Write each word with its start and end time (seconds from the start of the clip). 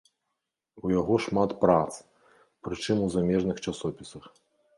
У 0.87 0.93
яго 0.99 1.17
шмат 1.25 1.53
прац, 1.61 1.91
прычым 2.69 2.97
у 3.05 3.11
замежных 3.19 3.57
часопісах. 3.67 4.25